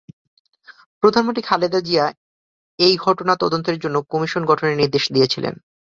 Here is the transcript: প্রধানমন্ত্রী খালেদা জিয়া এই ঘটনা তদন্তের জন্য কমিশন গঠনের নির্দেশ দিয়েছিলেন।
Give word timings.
প্রধানমন্ত্রী 1.03 1.43
খালেদা 1.43 1.79
জিয়া 1.81 2.05
এই 2.79 2.93
ঘটনা 2.97 3.33
তদন্তের 3.35 3.77
জন্য 3.79 3.97
কমিশন 4.09 4.43
গঠনের 4.45 4.79
নির্দেশ 4.81 5.03
দিয়েছিলেন। 5.11 5.53